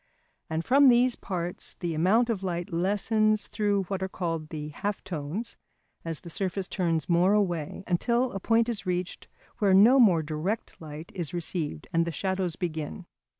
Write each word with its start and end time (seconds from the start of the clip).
And 0.49 0.65
from 0.65 0.87
these 0.89 1.15
parts 1.15 1.75
the 1.79 1.93
amount 1.93 2.31
of 2.31 2.41
light 2.41 2.73
lessens 2.73 3.47
through 3.47 3.83
what 3.83 4.01
are 4.01 4.09
called 4.09 4.49
the 4.49 4.69
half 4.69 5.03
tones 5.03 5.57
as 6.03 6.21
the 6.21 6.29
surface 6.31 6.67
turns 6.67 7.07
more 7.07 7.33
away, 7.33 7.83
until 7.85 8.31
a 8.31 8.39
point 8.39 8.67
is 8.67 8.83
reached 8.87 9.27
where 9.59 9.75
no 9.75 9.99
more 9.99 10.23
direct 10.23 10.81
light 10.81 11.11
is 11.13 11.35
received, 11.35 11.87
and 11.93 12.03
the 12.07 12.11
shadows 12.11 12.55
begin. 12.55 13.05